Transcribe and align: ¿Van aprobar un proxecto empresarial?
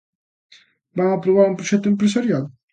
¿Van 0.97 1.09
aprobar 1.11 1.45
un 1.49 1.57
proxecto 1.59 1.87
empresarial? 1.93 2.43